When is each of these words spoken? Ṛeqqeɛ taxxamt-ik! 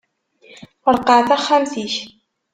Ṛeqqeɛ 0.93 1.21
taxxamt-ik! 1.29 1.95